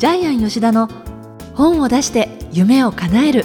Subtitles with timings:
[0.00, 0.88] ジャイアン吉田の
[1.54, 3.44] 本を出して夢を叶える。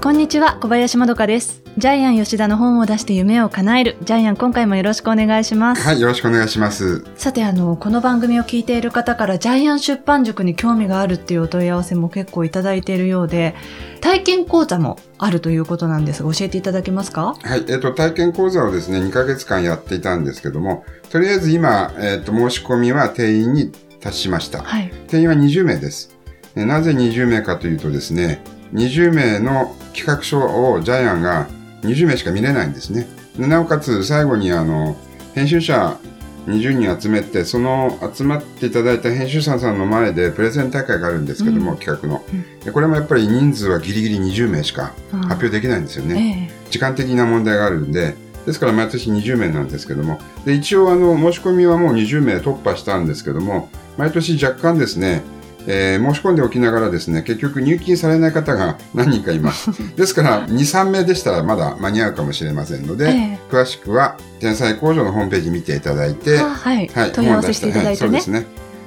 [0.00, 1.67] こんにちは小林まどかです。
[1.78, 7.04] ジャイアン吉田の本を出して夢を叶えるジャイアン今回もよろしくお願いしますはい、よろしくお願いします。
[7.14, 13.54] さてあのこの番組を聞いている方からジャイアン出版塾に興味があるっていうお問い合わせも結構いただいているようで
[14.00, 17.36] 体験講座もあるということなんですが教えていただけますか？
[17.40, 24.64] はい、えっ、と、体験講座をですね、2ヶ月間やっていたんですけども、とりあえず今、えっ、と、申し込みは定員に達しました。
[24.64, 26.16] はい定員は20名です。
[26.56, 28.40] えなぜ20名かというとですね、
[28.74, 30.40] 20名の企画書
[30.72, 31.46] をジャイアンが
[31.82, 33.08] 20名しか見れないんですね。
[33.38, 34.96] でなおかつ最後にあの、
[35.34, 35.98] 編集者
[36.46, 41.76] 20人集めて、その集まっていただいた編集者さんの前でプレゼン大会があるんですけども、うん。
[41.78, 42.24] 企画の。
[42.72, 46.50] これもやっぱり人数はギリギリ20名しかうん発表できないんですよね。
[46.50, 55.22] え時間的な問題があるんで、ですから毎年20名なんですけども、で一応あの申し込みはもう20名突破したんですけども、毎年若干ですね、
[55.70, 59.70] えー申し込んでおきながらですね、結局入金されない方が何人かいます。
[59.96, 68.46] ですから、2、3名でしたらまだ間に合うかもしれませんので、ええ詳しくは天才工場のホームページ見ていただいて、あはい、はい、問い合わせしていただいてねはいそうですね。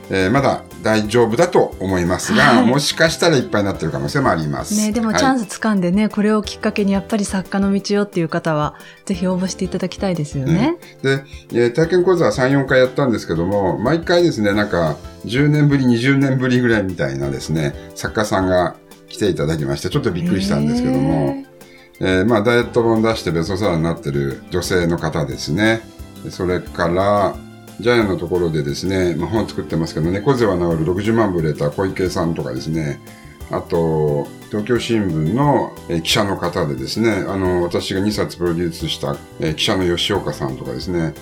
[0.10, 4.76] えーまだ大丈夫だと思いますが、はいもしかしたらいっぱいになってる可能性もあります。
[4.76, 10.78] ね、でもはいチャンス掴んでね、これをきっかけにやっぱり作家の道よっていう方は、ぜひ応募していただきたいですよね。
[11.02, 18.76] で、えー体験講座は3、4回やったんですけども、毎回ですね、なんか、10年ぶり、20年ぶりぐらいみたいなですね、作家さんが
[19.10, 21.44] 来ていただきまして、ちょっとびっくりしたんですけども、
[22.00, 25.82] えーまあ、ダイエット本出してベストセラーになってる女性の方ですね。
[26.24, 27.36] でそれから、
[27.82, 33.00] ジャイアンのところでですね、まあ、本作ってますけど、猫背は治る60万部売れた小池さんとかですね、
[33.52, 41.14] あと、東京新聞の、えー記者の方でですね、あの、私が2冊プロデュースした、えー記者の吉岡さんとかですね、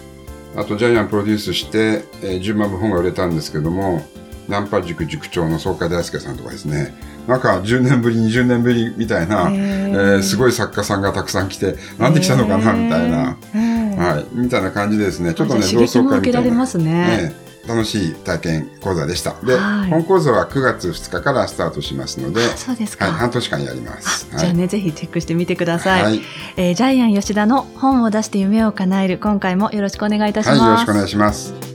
[0.56, 4.04] あとジャイアンプロデュースして、えー10万部本が売れたんですけども、
[4.48, 6.94] ナンパ塾塾長の総会大輔さんとかですね、
[7.28, 13.69] なんか10年ぶり、20年ぶりみたいな、へえーーすごい作家さんがたくさん来て、なんで来たのかな、みたいな、うん
[14.04, 17.34] はい、みたいな感じでですね、ちょっとね、じゃあ刺激も受けられなますね。
[17.34, 19.36] ええ楽しい体験講座でした。
[19.44, 23.06] で、はい本講座は9月2日からスタートしますので、あそうですか。
[23.06, 24.28] はい、半年間やります。
[24.34, 26.04] あじゃあね、ぜひチェックしてみてください。
[26.04, 26.22] はい、
[26.58, 30.60] えージャイアン吉田の本を出して夢を叶える、今回もよろしくお願いいたします。
[30.60, 31.69] はい、よろしくお願いします。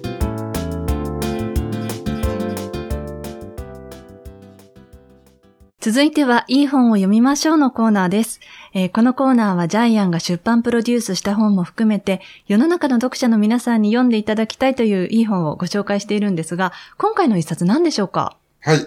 [5.84, 8.40] 続いては、いい本を読みましょうのコーナーです。
[8.72, 18.38] えーこのコーナーはジャイアンが出版プロデュースした本も含めて、世の中の読者の皆さんに読んでいただきたいといういい本をご紹介しているんですが、今回の一冊何でしょうか？
[18.60, 18.78] はい。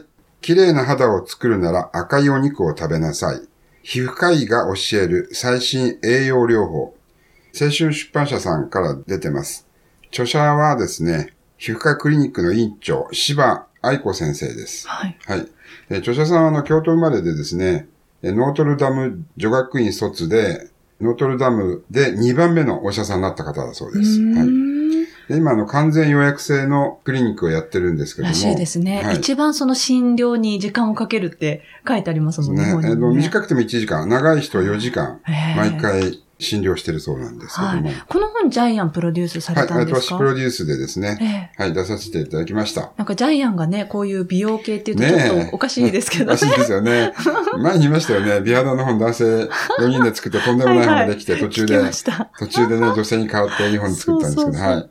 [0.41, 3.47] 綺麗な肌を作るなら赤いお肉を食べなさい。
[3.83, 6.95] 皮膚科医が教える最新栄養療法。
[7.53, 9.67] 青春出版社さんから出てます。
[10.07, 14.88] 著者はですね、皮膚科クリニックの院長、柴愛子先生です。
[14.88, 15.17] はい。
[15.25, 15.47] はい。
[15.89, 17.88] えー著者さんはあの京都生まれでですね、
[18.21, 20.69] えーノートルダム女学院卒で、
[21.01, 24.19] ノートルダムで2番目のお医者さんになった方だそうです。
[24.19, 24.47] はい。
[24.47, 24.88] ん
[25.27, 28.29] で今あの完全予約制のクリニックをやってるんですけども。
[28.29, 32.65] らしいですね、はい一番その診療に時間をかけるって書いてありますもんね。
[32.65, 35.19] ね、ねあの短くても1時間、長い人は4時間、
[35.55, 37.87] 毎回診療してるそうなんですけども。
[37.87, 38.03] はい。
[38.07, 42.91] この本ジャイアンプロデュースされ、たんですかはい、私プロデュースでですね、ええはい、出させていただきました。
[42.97, 46.31] なんかジャイアンがね、こういう美容系っていうとちょっとおかしいですけどね。
[46.31, 47.13] らしいですよね。
[47.59, 48.41] 前に言いましたよね。
[48.41, 49.23] 美肌の本男性
[49.79, 52.29] 4人で作ってとんでもない本ができて、途中で聞きま、した。
[52.37, 54.89] 途中でね、女性に変わって日本作ったんですけど、はい。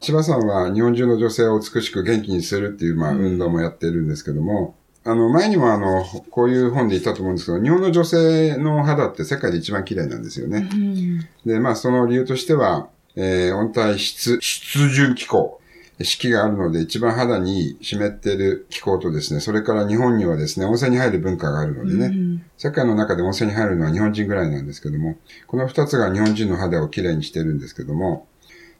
[0.00, 10.68] 千葉さんは日本中の女性を美しく元気にするっていう、まあ、運動もやってるんですけども、あの、前にもあの、こういう本で言ったと思うんですけど、日本の女性の肌って世界で一番綺麗なんですよね。
[10.72, 15.60] うんで、まあ、その理由としては、えー、温帯湿、湿潤気候。
[16.04, 25.16] 四季があるので一番肌に湿っている気候とですね、それから日本にはですね、温泉に入る文化があるのでね、うん世界の中で温泉に入るのは日本人ぐらいなんですけども、
[25.46, 28.26] この二つが日本人の肌をきれいにしてるんですけども、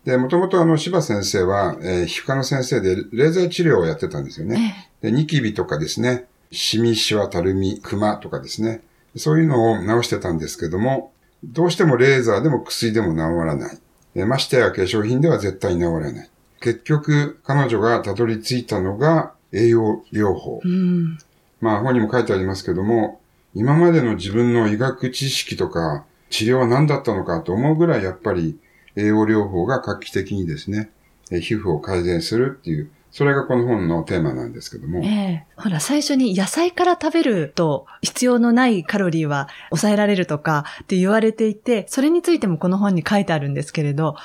[0.05, 4.75] で、もともとあの、柴先生は、えー皮膚科の先生で、レーザー治療をやってたんですよね。
[5.03, 8.83] ええで、ニキビとかですね、シミ、シワ、たるみ、クマとかですね、
[9.17, 11.13] そういうのを治してたんですけども、
[11.45, 13.79] どうしてもレーザーでも薬でも治らない。
[14.15, 16.31] えましてや化粧品では絶対に治らない。
[16.61, 20.61] 結局、彼女がたどり着いたのが栄養療法。
[20.65, 21.19] うん
[21.61, 23.21] まあ本にも書いてありますけども、
[23.55, 28.59] 今までの自分の医学知識とか治療は何だったのかと思うぐらいやっぱり
[29.01, 30.91] 栄養療法が画期的にですね、
[31.31, 35.03] 皮膚を改善するっていう、それがこの本のテーマなんですけども。
[35.03, 44.17] ええほら、最初に野菜から食べると必要のないカロリーは抑えられるとかって言われていて、それについてもこの本に書いてあるんですけれど、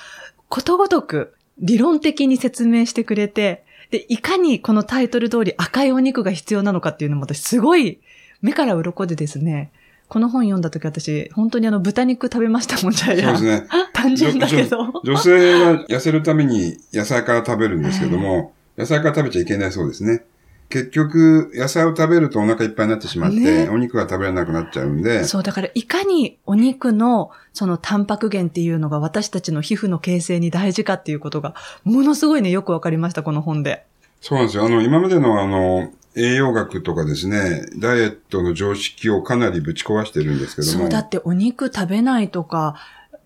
[0.50, 8.00] ことごとく理論的に説明してくれて、で、いかにこのタイトル通り赤いお肉が必要なのかっていうのも私すごい
[8.42, 9.72] 目から鱗でですね、
[10.08, 13.68] この本読んだ時私、本当にあの豚肉食べましたもんじゃそうですね。
[13.94, 15.02] 単純だけど。
[15.04, 20.24] 女性が痩せるために野菜から食べるんですけども、野菜から食べちゃいけないそうですね。
[20.70, 33.86] 結局、野菜を食べるとお腹いっぱいになってしまって、ねお肉が食べられなくなっちゃうんで、そう、だからいかにお肉のそのタンパク源っていうのが私たちの皮膚の形成に大事かっていうことが、ものすごいね、よくわかりました、この本で。
[34.22, 34.66] そうなんですよ。
[34.66, 40.84] あの、今までのあの、栄養学とかですね、ダイエットの常識をかなりぶち壊してるんですけども。
[40.84, 42.76] そう、だってお肉食べないとか、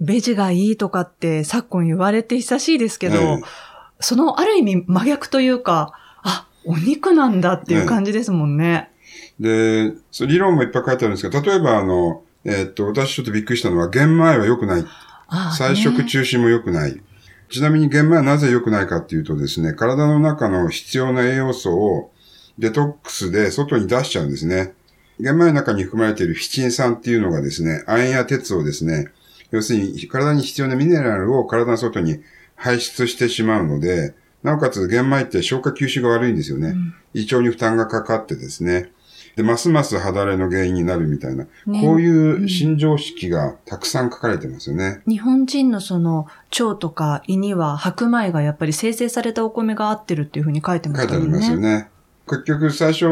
[0.01, 3.41] ベジがいいとかって昨今言われて久しいですけど、ええ
[3.99, 5.93] そのある意味真逆というか、
[6.23, 8.91] あ、お肉なんだっていう感じですもんね。
[9.39, 14.85] で、そう理論もいっぱい書いてあるんですけど、例えばあの、えーっと、私ちょっとびっくりしたのは、玄米は良くない。
[15.57, 17.01] 菜食ね中心も良くない。
[17.49, 22.11] ちなみに玄米はなぜ良くないかっていうとですね、体の中の必要な栄養素を
[22.59, 24.73] デトックスで外に出しちゃうんですね。
[25.19, 29.07] 玄米の中に含まれているフィチン酸っていうのがですね、亜鉛や鉄をですね、
[29.51, 32.19] 要するに体に必要なミネラルを体の外に
[32.55, 34.13] 排出してしまうので、
[34.43, 36.75] なおかつ玄米って消化吸収が悪いんですよね。
[37.13, 38.91] 胃腸に負担がかかってですね。
[39.35, 45.01] で、ますます肌荒れの原因になるみたいな、ねこういう新常識がたくさん書かれてますよね。
[45.07, 46.27] 日本人のその
[46.59, 51.25] 腸とか胃には白米がやっぱり生成されたお米が合ってるっていうふうに書いてますからね。
[51.25, 51.89] 書いてありますよね。
[52.29, 53.07] 結局最初、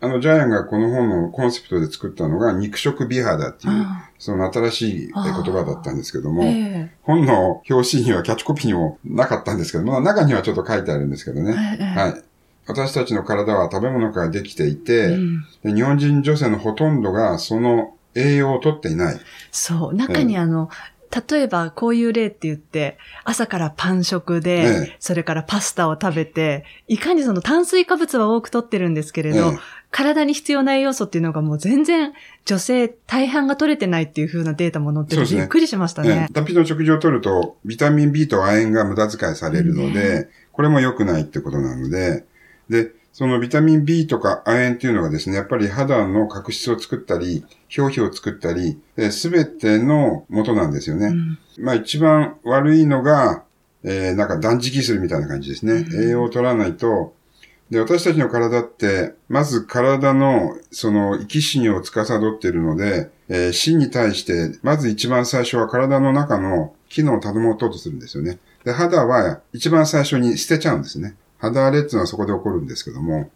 [0.00, 11.78] あの、ジャイアンがこの本のコンセプトで作ったのが肉食美肌っていう、あその新しい言葉だったんですけども、え本の表紙にはキャッチコピーにもなかったんですけども、中にはちょっと書いてあるんですけどえね。
[11.80, 12.22] ええはい。
[12.66, 19.20] 私たちの体は食べ物からできていて、うんで日本人女性のほとんどがその栄養をとっていない。
[19.50, 19.94] そう。
[19.94, 20.68] 中にあの、
[21.10, 24.96] 例えばこういう例って言って、朝からパン食で、ええ。
[25.00, 29.58] それからパスタを食べて、いかにその炭水化物は多く取ってるんですけれど、ええ。
[29.90, 32.12] 体に必要な栄養素っていうのがもう全然
[32.44, 35.36] 女性大半が取れてないっていう風なデータも載ってそうですね。
[35.36, 36.08] てびっくりしましたね。
[36.08, 42.24] ね、単品の食事を取ると、ビタミン B と亜鉛が無駄遣いされるので、これも良くないってことなので、
[42.68, 47.44] で、そのビタミン B とか亜鉛っていうのがですね、やっぱり肌の角質を作ったり、
[47.76, 51.06] 表皮を作ったり、すべての元なんですよね。
[51.06, 53.42] うんまあ一番悪いのが、
[53.82, 55.72] えー、なんか断食するみたいな感じですね。
[55.72, 57.14] うん栄養を取らないと、
[57.70, 68.38] で、私たちの体って、まず体の、その、生き死にを司っているので、えー死に対して、まず一番最初は体の中の機能を保とうとするんですよね。
[68.64, 71.16] で、肌は一番最初に捨てちゃうんですね。
[71.38, 73.30] 肌荒れっていうのはそこで起こるんですけども、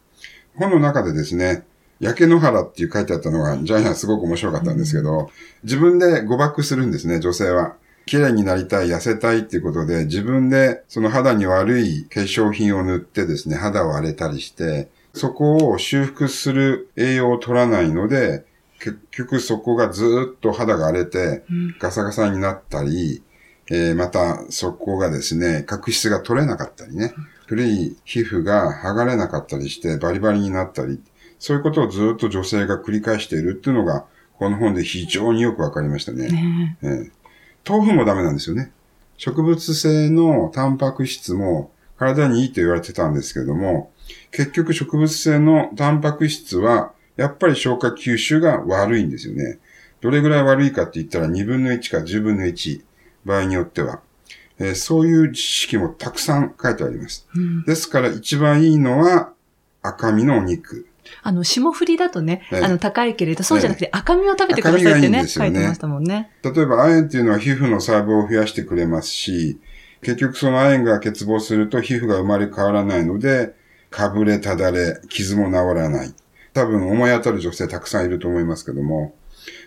[0.57, 1.65] 本の中でですね、
[2.01, 5.31] 焼け野原っていう書いてあったのが、ジャイアンすごく面白かったんですけど、
[5.63, 7.77] 自分で誤爆するんですね、女性は。
[8.07, 18.45] 綺麗になりたい、痩せたいっていうことで、自分でその肌に悪い化粧品を塗ってですね、肌を荒れたりして、そこを修復する栄養を取らないので、
[18.81, 21.45] 結局そこがずっと肌が荒れて、
[21.79, 23.23] ガサガサになったり、
[23.71, 27.15] えーまたそこがですね、角質が取れなかったりね、
[27.47, 31.01] 古い皮膚が剥がれなかったりしてバリバリになったり、
[31.39, 34.05] そういうことをずーっと女性が繰り返しているっていうのが、
[34.39, 36.29] この本で非常によくわかりましたね。
[36.29, 37.11] ねえー
[37.69, 38.73] 豆腐もダメなんですよね。
[39.17, 43.93] 植物性のタンパク質も体にいいと言われてたんですけども、
[44.33, 49.59] 結局植物性のタンパク質は、やっぱり消化吸収が悪いんですよね。
[50.01, 52.83] どれぐらい悪いかって言ったら2分の1か10分の1、
[53.25, 54.01] 場合によっては。
[54.59, 57.27] えーそういう知識もたくさん書いてあります。
[57.35, 59.33] うんですから一番いいのは
[59.83, 60.87] 赤身のお肉。
[61.23, 66.31] あの、霜降りだとね、ええあの、高いけれど、そうじゃなくて赤身を食べてくださいって赤身がいいね書いてましたもんね。
[66.43, 69.59] 例えば亜鉛っていうのは皮膚の細胞を増やしてくれますし、
[70.03, 73.55] 結局その亜鉛が欠乏すると皮膚が生まれ変わらないので、
[73.91, 76.15] かぶれ、ただれ、傷も治らない。
[76.55, 79.15] 多分思い当たる女性たくさんいると思いますけども、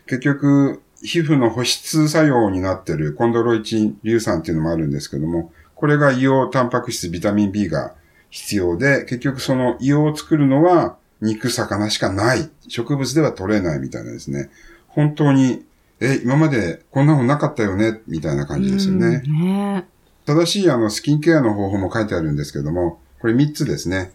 [0.07, 7.93] 結局皮膚の保湿作用になっているコンドロイチン硫酸っていうのもあるんですけども、これが硫黄タンパク質ビタミン B が
[8.29, 12.49] 必要で、結局その硫黄を作るのは肉、魚しかない。
[12.67, 14.49] 植物では取れないみたいなですね。
[14.87, 15.65] 本当に、
[15.99, 19.23] え、今までこんなのなかったよね、みたいな感じですよね。
[19.25, 19.85] うんね
[20.25, 24.11] 正しいあのスキンケアの方法も書いてあるんですけども、これ3つですね。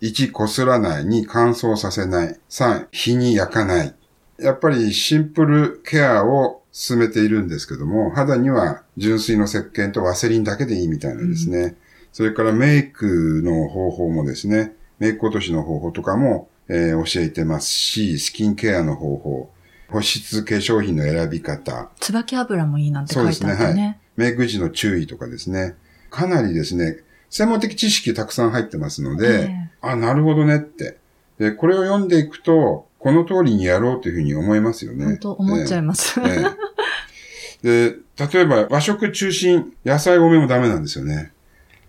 [0.00, 1.04] 1、こすらない。
[1.04, 2.38] 2、乾燥させない。
[2.48, 3.94] 3、火に焼かない。
[4.42, 11.76] やっぱりシンプルケアを進めているんですけども、肌には純粋の石鹸とワセリンだけでいいみたいなんですね。
[12.12, 19.50] それからメイクの方法もですね、メイク落としの方法とかも、えー教えてますし、スキンケアの方法。
[19.90, 23.98] 保湿化粧品の選び方、椿油もいいなんて書いてあったね。
[24.16, 25.74] メイク時の注意とかですね。
[26.10, 30.98] かなりですね、専門的知識たくさん入ってますので、えあ、なるほどねって。
[31.38, 35.06] で、これを読んでいくと、この通りにやろうというふうに思いますよね。
[35.06, 36.20] 本当思っちゃいます。
[36.20, 36.70] ええ
[37.62, 37.96] で、
[38.32, 41.32] 例えば和食中心、野菜多めもダメなんですよね。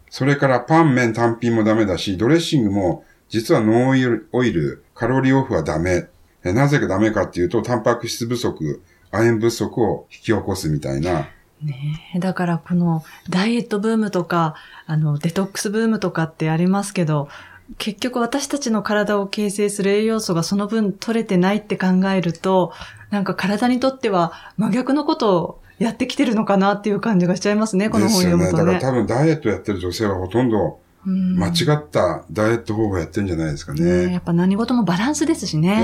[0.09, 6.07] それからパン、麺、単品もダメだし、ドレッシングも実はノンオイル、カロリーオフはダメ。
[6.43, 11.29] えなぜかダメかっていうと、タンパク質不足、亜鉛不足を引き起こすみたいな。
[11.61, 14.55] ねえだからこのダイエットブームとか、
[14.87, 17.29] あの、デトックスブームとかってありますけど、
[17.77, 22.73] 結局私たちの体を形成する栄養素がその分取れてないって考えると、
[23.09, 28.23] なんか体にとっては真逆のことをやってきてるのかなっていう感じがしちゃいますね、この本。
[28.23, 28.73] 読むとね。
[28.73, 34.13] だから多分ダイエットやってる女性はほとんどうん間違ったダイエット方法やってるんじゃないですかねえね。
[34.13, 35.83] やっぱ何事もバランスですしね。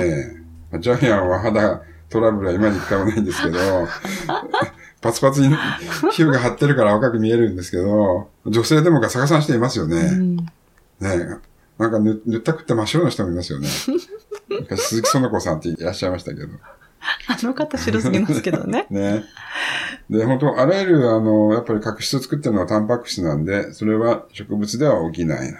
[0.72, 3.60] ええジャイアンは肌トラブルは今に使わないんですけど、
[5.02, 5.56] パツパツに
[6.12, 10.12] 皮膚が張ってるから若く見えるんですけど、女性でもガサガサしていますようね。
[10.12, 10.46] んね
[11.78, 13.68] なんか塗塗ったくって真っ白な人もいますよね。
[14.50, 16.48] 昔鈴木園子さんっていらっしゃいましたけど。
[17.28, 18.88] あの方白すぎますけどね。
[18.92, 19.24] ね。
[20.10, 25.54] で、本当あらゆる、あの、やっぱり角質を作ってるのはタンパク質なんで、それは植物では補えない。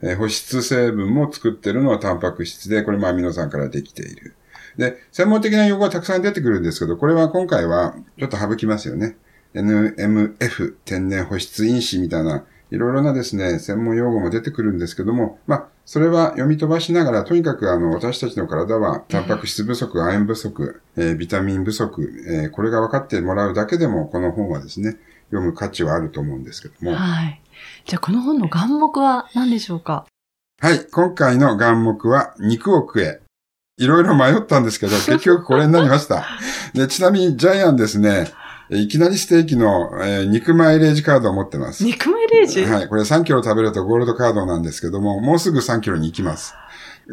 [0.00, 4.34] えー保湿成分も作ってるのはタンパク質で、これもアミノ酸からできている。
[4.76, 9.16] で、専門的な用語がたくさん出てくるんですけど、これは今回はちょっと省きますよね。
[9.54, 24.96] NMF、天然保湿因子みたいな、いろいろなですね、専門用語も出てくるんですけども、まあ、それは読み飛ばしながら、とにかくあの、私たちの体は、タンパク質不足、亜鉛不足、えービタミン不足、えーこれが分かってもらうだけでも、この本はですね、
[25.30, 26.94] 読む価値はあると思うんですけども。
[26.94, 27.40] はい。
[27.86, 30.04] じゃあこの本の眼目は何でしょうか？
[30.60, 33.20] はい、今回の眼目は、肉を食え。
[33.78, 36.26] いろいろ迷ったんですけど、 結局これになりました。
[36.74, 38.28] で、ちなみに、ジャイアンですね、
[38.70, 41.84] いきなりステーキの、えー肉マイレージカードを持ってます。
[41.84, 42.88] 肉マイレージ、はい。
[42.88, 46.54] これ3キロ食べるとゴールドカードなんですけども、もうすぐ3キロに行きます。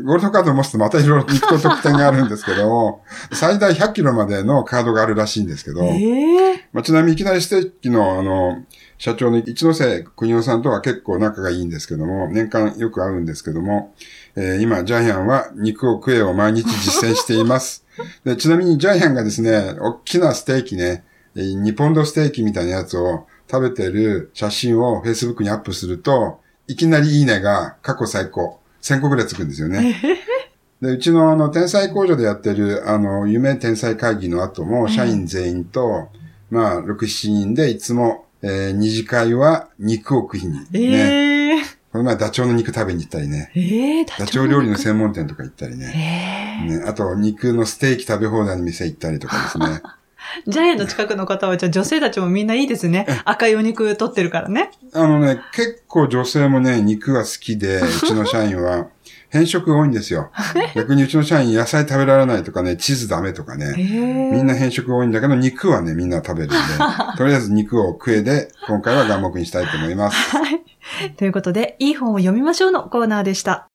[0.04, 8.64] ゴールドカードを持つとまたいろいろ肉と特典があるんですけども、 最大100キロまでのカードがあるらしいんですけど、ええまあ、ちなみにいきなりステーキのあの、
[8.98, 13.94] 社長の一ノ瀬国夫さんとは結構仲がいいんですけども、年間よく会うんですけども、
[14.36, 17.86] えー今、ジャイアンは肉を食えを毎日実践しています。
[18.26, 28.60] でちなみにジャイアンがですね、大きなステーキね、えー2ポンドステーキみたいなやつを食べてる写真を Facebook にアップすると、いきなりいいねが過去最高。
[28.82, 29.96] 1000個ぐらいつくんですよね。
[30.82, 36.10] で、うちのあの、天才工場でやってる、あの、夢天才会議の後も、社員全員と、
[36.52, 40.66] まあ、6、7人でいつも、えー二次会は肉を食いに、ね。
[40.74, 43.52] ええこの前ダチョウの肉食べに行ったりね。
[43.56, 46.62] ええダチョウ料理の専門店とか行ったりね。
[46.70, 49.82] ええね、あと、肉のステーキ食べ放題の店行ったりとかですね。
[50.48, 53.06] ジャイアンの近くの方は、じゃあ女性たちもみんないいですね。
[53.26, 54.72] 赤いお肉取ってるからね。
[54.94, 58.88] あのね、結構女性もね、肉が好きで、 うちの社員は、
[59.30, 60.32] 変色が多いんですよ。
[60.76, 63.74] 逆にうちの社員野菜食べられないとかね、チーズダメとかね。
[63.78, 66.56] ええみんな変色が多いんだけど、肉はね、みんな食べるんで、
[67.18, 70.38] とりあえず肉を食えで、今回は眼目にしたいと思います。
[70.38, 70.62] はい。
[71.18, 73.68] ということで、いい本を読みましょうのコーナーでした。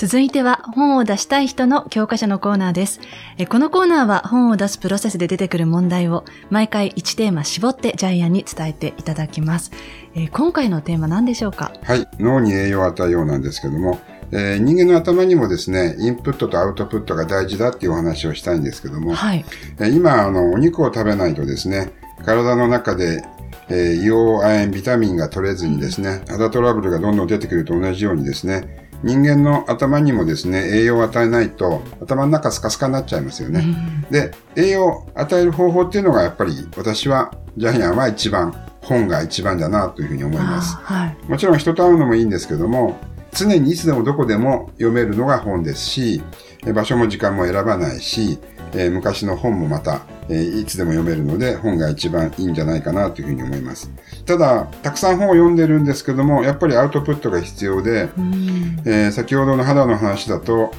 [0.00, 3.00] 続いては本を出したい人の教科書のコーナーです。
[3.36, 9.70] えこのコーナーは本を出すプロセスで出てくる問題を毎回1テーマ絞ってジャイアンに伝えていただきます。
[10.14, 11.72] えー今回のテーマ何でしょうか？
[11.82, 12.08] はい。
[12.18, 14.00] 脳に栄養を与えようなんですけども、
[14.32, 19.44] えー人間の頭にもですね、インプットとアウトプットが大事だっていうお話をしたいんですけども、はい。
[19.80, 21.90] えー今、あの、お肉を食べないとですね、
[22.24, 23.22] 体の中で、
[23.68, 33.64] えー硫黄、亜鉛、ビタミンが取れずにですね、肌トラブルがどんどん出てくると同じようにですね、人間の頭にもですね、栄養を与えないと、頭の中スカスカになっちゃいますよね。
[34.10, 40.76] で、栄養を与える方法っていうのがやっぱり私は、ジャイアンは一番、本が一番だなというふうに思います。
[40.76, 41.16] はい。
[41.30, 42.98] もちろん人と会うのもいいんですけども、
[43.32, 46.22] 常にいつでもどこでも読めるのが本ですし、
[46.66, 48.38] え場所も時間も選ばないし、
[48.72, 53.90] えー昔の本もまた、えーいつでも読めるので本が一番いいんじゃないかなというふうに思います。
[54.24, 60.72] ただ、たくさん本を読んでるんですけども、やっぱりアウトプットが必要で、うんえー先ほどの肌の話だと、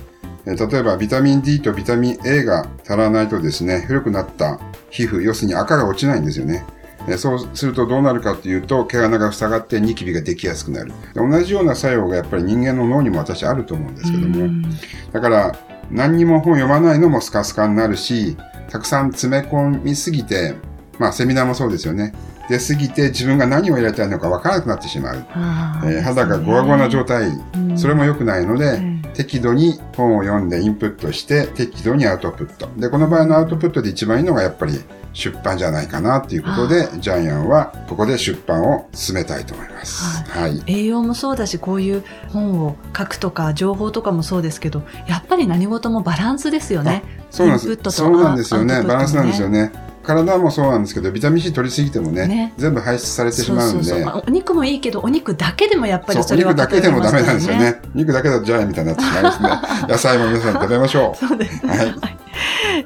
[0.45, 6.63] えー例えばビタミン D とビタミン A が足らないとですね、古くなった皮膚、要するに赤が落ちないんですよね。
[7.07, 10.93] えーそうするとどうなるかっていうと、毛穴が塞がってニキビができやすくなる。
[11.13, 14.63] で同じような作用がやっぱり人間の脳にも私あると思うんですけども、うん
[15.11, 15.55] だから
[15.89, 18.37] 何にも本読まないのもスカスカになるし、
[18.71, 20.55] たくさん詰め込みすぎて、
[20.97, 22.13] まあセミナーもそうですよね。
[22.49, 25.25] 出すぎて自分が何をやりたいのか分からなくなってしまう。
[25.33, 32.69] あえー肌がゴワゴワな状態、うんそれも良くないので、うん適度に本を読んでインプットして、適度にアウトプット。
[32.77, 34.79] で、この場合のアウトプットで一番いいのがやっぱり
[35.11, 40.23] 出版じゃないかなっていうことで、ジャイアンはここで出版を進めたいと思います。
[40.29, 40.63] はい。
[40.65, 47.03] 栄養もそうだし、こういう本を書くとか、情報とかもそうですけど、やっぱり何事もバランスですよね。
[47.31, 47.67] そうなんです。
[47.67, 48.75] んですよね。
[48.75, 49.71] アウトプットもバランスなんですよね。
[50.03, 57.81] 体もそうなんですけど、ビタミン C 取りすぎてもね、ね全部排出されてしまうんで、そうそうそうお肉もいいけど、お肉だけでもやっぱりそれは肉だけでもダメなんですよね。
[57.93, 59.49] 肉だけだとジャイアンみたいになってしまいますね。
[59.87, 61.35] 野菜も皆さん食べましょますからね。
[61.35, 61.65] そうです。
[61.65, 61.69] う。
[61.69, 62.17] はい。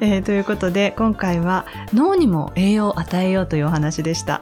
[0.02, 4.42] えーということで、今回は脳にも栄養を与えようというお話でした。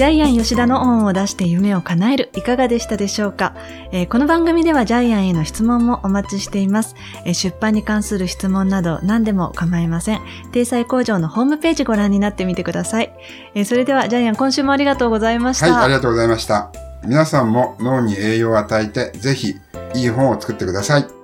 [0.00, 3.54] ジャイアン吉田の本を出して夢を叶えるいかがでしたでしょうか、
[3.92, 6.94] えーこの番組ではジャイアンへの質問もお待ちしています、
[7.26, 10.22] えー出版に関する質問など何でも構いません。
[10.52, 13.12] 定裁工場のホームページご覧になってみてください。
[13.54, 15.70] えーそれではジャイアン今週もありがとうございました。
[15.70, 16.72] はい、ありがとうございました。
[17.04, 19.56] 皆さんも脳に栄養を与えて、ぜひ
[19.94, 21.19] いい本を作ってください。